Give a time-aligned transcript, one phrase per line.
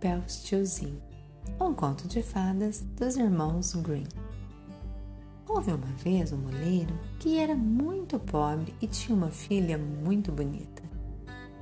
[0.00, 0.98] Rumpelstiltskin,
[1.60, 4.06] um conto de fadas dos irmãos Grimm.
[5.46, 10.82] Houve uma vez um moleiro que era muito pobre e tinha uma filha muito bonita.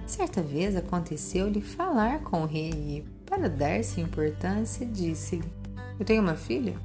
[0.06, 5.52] Certa vez aconteceu-lhe falar com o rei e, para dar-se importância, disse-lhe:
[5.98, 6.76] Eu tenho uma filha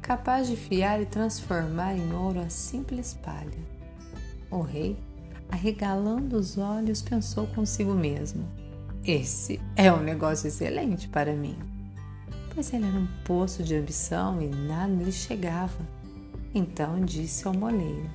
[0.00, 3.58] capaz de fiar e transformar em ouro a simples palha.
[4.50, 4.96] O rei,
[5.50, 8.61] arregalando os olhos, pensou consigo mesmo:
[9.04, 11.58] Esse é um negócio excelente para mim.
[12.54, 15.80] Pois ele era um poço de ambição e nada lhe chegava.
[16.54, 18.08] Então disse ao moleiro: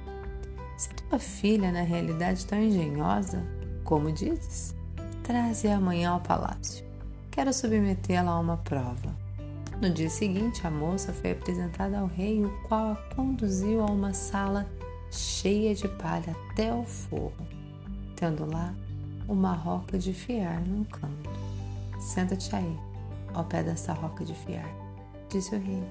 [0.78, 3.44] Se tua filha na realidade tão engenhosa,
[3.84, 4.74] como dizes,
[5.24, 6.86] traze-a amanhã ao palácio.
[7.32, 9.14] Quero submetê-la a uma prova.
[9.82, 14.14] No dia seguinte, a moça foi apresentada ao rei, o qual a conduziu a uma
[14.14, 14.66] sala
[15.12, 17.46] cheia de palha até o forro,
[18.16, 18.74] tendo lá
[19.28, 21.30] uma roca de fiar num canto.
[22.00, 22.80] Senta-te aí,
[23.34, 24.70] ao pé dessa roca de fiar,
[25.30, 25.84] disse o rei.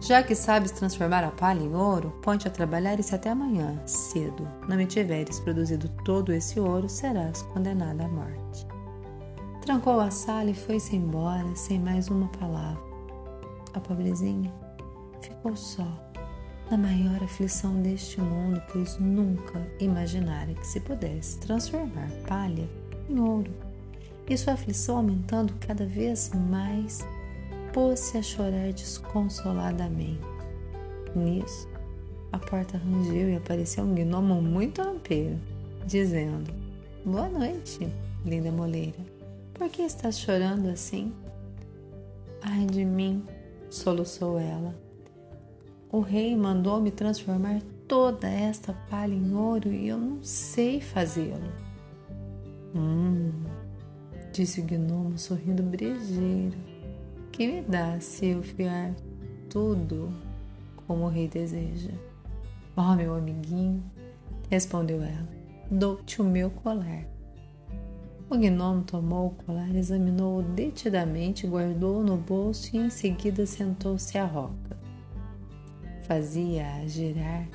[0.00, 4.48] Já que sabes transformar a palha em ouro, ponte a trabalhar se até amanhã, cedo,
[4.68, 8.66] não me tiveres produzido todo esse ouro, serás condenada à morte.
[9.60, 12.80] Trancou a sala e foi-se embora sem mais uma palavra.
[13.74, 14.52] A pobrezinha
[15.20, 15.86] ficou só,
[16.70, 22.68] na maior aflição deste mundo, pois nunca imaginara que se pudesse transformar palha
[23.08, 23.50] em ouro.
[24.28, 27.06] E sua aflição aumentando cada vez mais,
[27.72, 30.20] pôs-se a chorar desconsoladamente.
[31.16, 31.66] Nisso,
[32.30, 35.38] a porta rangeu e apareceu um gnomo muito lampeiro,
[35.86, 36.52] dizendo:
[37.04, 37.88] Boa noite,
[38.24, 38.98] linda moleira.
[39.54, 41.12] Por que estás chorando assim?
[42.42, 43.24] Ai de mim,
[43.70, 44.87] soluçou ela.
[45.90, 51.50] O rei mandou-me transformar toda esta palha em ouro e eu não sei fazê-lo.
[52.74, 53.32] Hum,
[54.30, 56.58] disse o gnomo sorrindo brejeiro
[57.32, 58.94] que me dá se eu fiar
[59.48, 60.12] tudo
[60.86, 61.92] como o rei deseja?
[62.76, 63.82] Oh, meu amiguinho,
[64.50, 65.28] respondeu ela,
[65.70, 67.06] dou-te o meu colar.
[68.28, 74.26] O gnomo tomou o colar, examinou-o detidamente, guardou-o no bolso e em seguida sentou-se à
[74.26, 74.77] roca.
[76.08, 77.46] Fazia-a girar.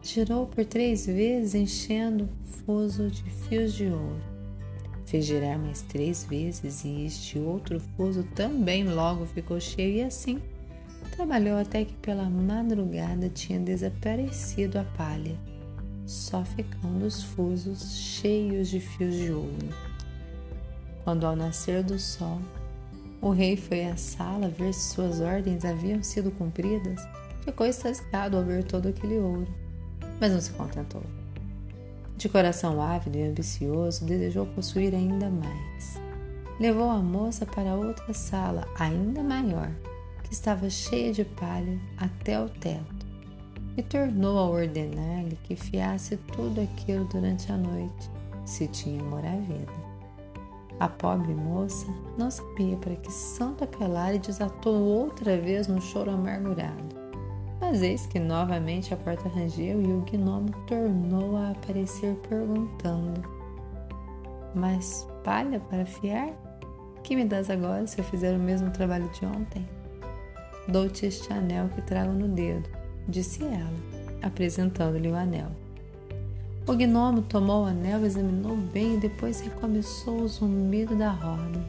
[0.00, 4.22] Girou por três vezes, enchendo o fuso de fios de ouro.
[5.04, 10.40] Fez girar mais três vezes e este outro fuso também logo ficou cheio e assim
[11.16, 15.36] trabalhou até que pela madrugada tinha desaparecido a palha,
[16.06, 19.68] só ficando os fusos cheios de fios de ouro.
[21.02, 22.40] Quando ao nascer do sol,
[23.20, 27.00] o rei foi à sala ver se suas ordens haviam sido cumpridas,
[27.44, 29.46] ficou extasiado ao ver todo aquele ouro,
[30.20, 31.02] mas não se contentou.
[32.16, 36.00] De coração ávido e ambicioso, desejou possuir ainda mais.
[36.58, 39.70] Levou a moça para outra sala, ainda maior,
[40.22, 43.04] que estava cheia de palha até o teto,
[43.76, 48.10] e tornou a ordenar-lhe que fiasse tudo aquilo durante a noite,
[48.44, 49.72] se tinha vida.
[50.78, 56.10] A pobre moça não sabia para que santo apelar e desatou outra vez no choro
[56.10, 57.03] amargurado.
[57.74, 63.20] Mas eis que novamente a porta rangeu e o gnomo tornou a aparecer perguntando:
[64.54, 66.28] Mas palha para fiar?
[67.02, 69.68] Que me das agora se eu fizer o mesmo trabalho de ontem?
[70.68, 72.70] Dou-te este anel que trago no dedo,
[73.08, 73.74] disse ela,
[74.22, 75.50] apresentando-lhe o anel.
[76.68, 81.60] O gnomo tomou o anel, examinou bem e depois recomeçou o zumbido da roda.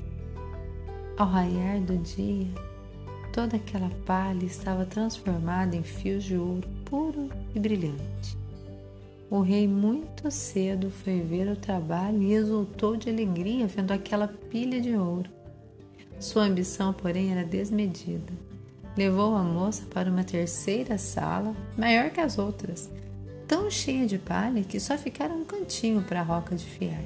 [1.18, 2.46] Ao raiar do dia,
[3.36, 8.38] Toda aquela palha estava transformada em fios de ouro puro e brilhante.
[9.30, 14.80] O rei muito cedo foi ver o trabalho e exultou de alegria vendo aquela pilha
[14.80, 15.30] de ouro.
[16.18, 18.32] Sua ambição, porém, era desmedida.
[18.96, 22.90] Levou a moça para uma terceira sala, maior que as outras,
[23.46, 27.04] tão cheia de palha que só ficara um cantinho para a roca de fiar.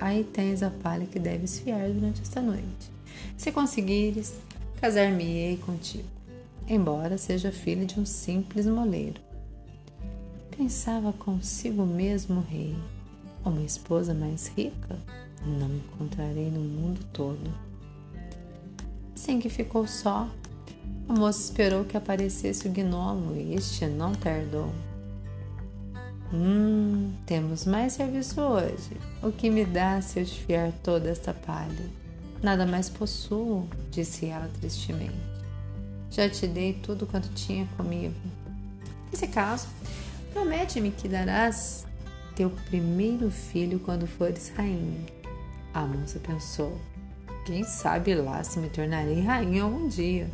[0.00, 2.90] Aí tens a palha que deves fiar durante esta noite.
[3.36, 4.34] Se conseguires,
[4.82, 6.08] casar-me-ei contigo,
[6.66, 9.20] embora seja filho de um simples moleiro.
[10.56, 12.74] Pensava consigo mesmo o rei,
[13.44, 14.98] uma esposa mais rica
[15.46, 17.48] não encontrarei no mundo todo.
[19.14, 20.28] Assim que ficou só,
[21.08, 24.72] a moça esperou que aparecesse o gnomo e este não tardou.
[26.34, 28.96] Hum, temos mais serviço hoje.
[29.22, 32.01] O que me dá se eu desfiar toda esta palha?
[32.42, 35.14] Nada mais possuo, disse ela tristemente.
[36.10, 38.16] Já te dei tudo quanto tinha comigo.
[39.12, 39.68] Nesse caso,
[40.32, 41.86] promete-me que darás
[42.34, 45.06] teu primeiro filho quando fores rainha.
[45.72, 46.80] A moça pensou.
[47.46, 50.28] Quem sabe lá se me tornarei rainha algum dia.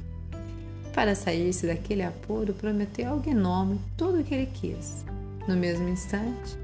[0.94, 5.04] Para sair-se daquele apuro, prometeu ao gnomo tudo o que ele quis.
[5.46, 6.56] No mesmo instante,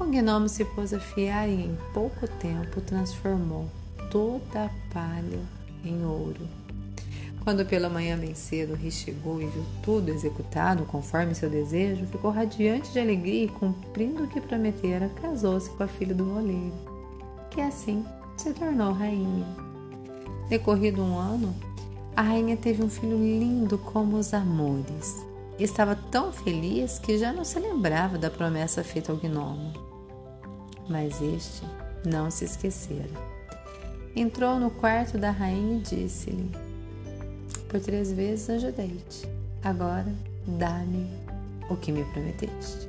[0.00, 3.70] o gnomo se pôs a fiar e em pouco tempo transformou
[4.10, 5.40] toda a palha
[5.84, 6.48] em ouro.
[7.42, 12.06] Quando pela manhã bem cedo o rei chegou e viu tudo executado conforme seu desejo,
[12.06, 16.74] ficou radiante de alegria e, cumprindo o que prometera, casou-se com a filha do moleiro,
[17.50, 18.04] que assim
[18.36, 19.46] se tornou rainha.
[20.50, 21.54] Decorrido um ano,
[22.14, 25.24] a rainha teve um filho lindo como os amores.
[25.58, 29.72] Estava tão feliz que já não se lembrava da promessa feita ao gnomo.
[30.88, 31.64] Mas este
[32.04, 33.39] não se esquecera.
[34.14, 36.50] Entrou no quarto da rainha e disse-lhe:
[37.68, 39.28] Por três vezes ajudei-te.
[39.62, 40.12] Agora
[40.46, 41.06] dá-me
[41.68, 42.88] o que me prometeste.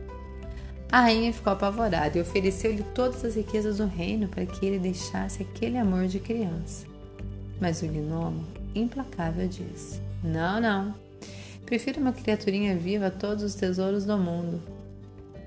[0.92, 5.42] A rainha ficou apavorada e ofereceu-lhe todas as riquezas do reino para que ele deixasse
[5.42, 6.86] aquele amor de criança.
[7.62, 8.46] Mas o gnomo,
[8.76, 10.94] implacável, disse: Não, não.
[11.66, 14.62] Prefiro uma criaturinha viva a todos os tesouros do mundo.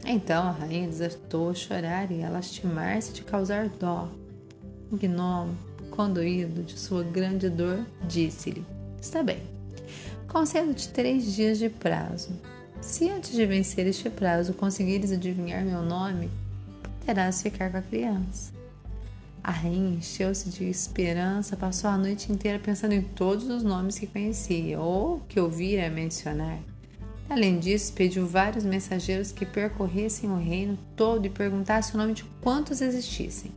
[0.06, 4.08] Então a rainha desertou a chorar e a lastimar-se de causar dó.
[4.94, 5.56] O gnomo,
[5.90, 8.64] condoído de sua grande dor, disse-lhe:
[9.00, 9.42] Está bem,
[10.28, 12.30] concedo-te três dias de prazo
[12.84, 16.30] se antes de vencer este prazo conseguires adivinhar meu nome,
[17.00, 18.52] poderás ficar com a criança.
[19.42, 24.06] A rainha encheu-se de esperança, passou a noite inteira pensando em todos os nomes que
[24.06, 26.58] conhecia ou que ouvira mencionar.
[27.28, 32.24] Além disso, pediu vários mensageiros que percorressem o reino todo e perguntassem o nome de
[32.42, 33.50] quantos existissem.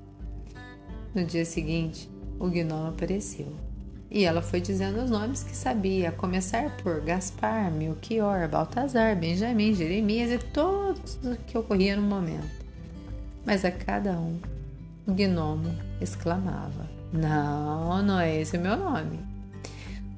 [1.18, 2.08] No dia seguinte,
[2.40, 3.52] o gnomo apareceu.
[4.12, 9.74] E ela foi dizendo os nomes que sabia, a começar por Gaspar, Melchior, Baltazar, Benjamim,
[9.74, 11.18] Jeremias e todos
[11.48, 12.64] que ocorria no momento.
[13.44, 14.38] Mas a cada um,
[15.08, 19.18] o gnomo exclamava: Não, não é esse o meu nome.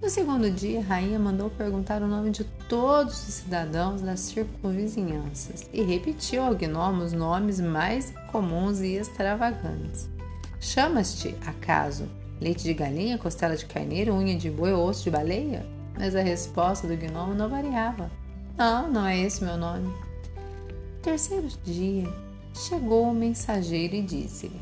[0.02, 5.66] No segundo dia, a rainha mandou perguntar o nome de todos os cidadãos das circunvizinhanças
[5.72, 10.19] e repetiu ao gnomo os nomes mais comuns e extravagantes.
[10.60, 12.08] Chamas-te, acaso,
[12.42, 15.66] Leite de galinha, costela de carneiro, unha de boi ou osso de baleia?
[15.98, 18.10] Mas a resposta do gnomo não variava.
[18.58, 19.88] Não, não é esse meu nome.
[19.88, 22.08] No terceiro dia,
[22.54, 24.62] chegou o mensageiro e disse-lhe: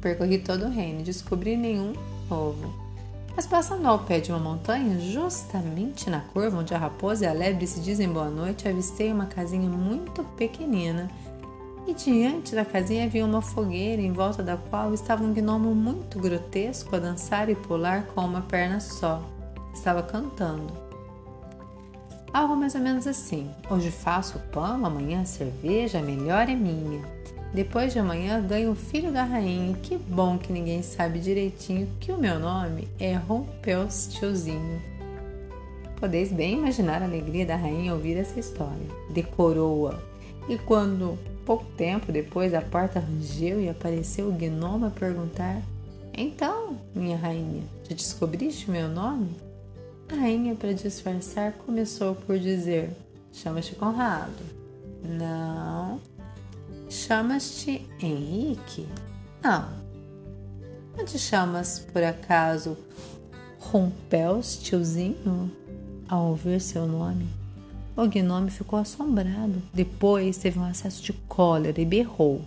[0.00, 1.92] Percorri todo o reino e descobri nenhum
[2.30, 2.72] novo.
[3.34, 7.32] Mas passando ao pé de uma montanha, justamente na curva onde a raposa e a
[7.32, 11.10] lebre se dizem boa noite, avistei uma casinha muito pequenina
[11.86, 16.18] e diante da casinha havia uma fogueira em volta da qual estava um gnomo muito
[16.18, 19.22] grotesco a dançar e pular com uma perna só.
[19.72, 20.72] Estava cantando.
[22.32, 27.00] Algo mais ou menos assim: Hoje faço pão, amanhã cerveja, a melhor é minha.
[27.54, 29.76] Depois de amanhã ganho o filho da rainha.
[29.76, 34.82] Que bom que ninguém sabe direitinho que o meu nome é Rompeus Tiozinho.
[35.98, 38.86] Podeis bem imaginar a alegria da rainha ouvir essa história.
[39.10, 39.98] Decorou-a.
[40.48, 45.62] E quando Pouco tempo depois, a porta rangeu e apareceu o gnomo a perguntar:
[46.12, 49.30] Então, minha rainha, já descobriste meu nome?
[50.10, 52.90] A rainha, para disfarçar, começou por dizer:
[53.32, 54.42] Chamas-te Conrado.
[55.04, 56.00] Não.
[56.90, 58.88] Chamas-te Henrique?
[59.40, 59.68] Não.
[60.96, 62.76] Não te chamas, por acaso,
[63.60, 65.50] Rompels, tiozinho?
[66.08, 67.28] Ao ouvir seu nome,
[67.96, 69.62] o gnome ficou assombrado.
[69.72, 72.42] Depois teve um acesso de cólera e berrou.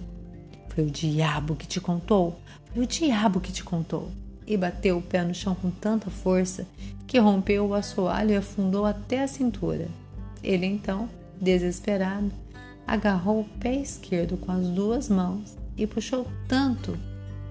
[0.70, 2.40] Foi o diabo que te contou?
[2.72, 4.12] Foi o diabo que te contou.
[4.46, 6.68] E bateu o pé no chão com tanta força
[7.08, 9.88] que rompeu o assoalho e afundou até a cintura.
[10.44, 11.10] Ele então,
[11.42, 12.32] desesperado,
[12.86, 16.98] agarrou o pé esquerdo com as duas mãos e puxou tanto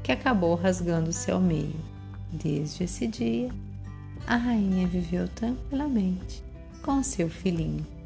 [0.02, 1.76] que acabou rasgando-se ao meio.
[2.32, 3.50] Desde esse dia,
[4.26, 6.47] a rainha viveu tranquilamente
[6.82, 7.97] com seu filhinho.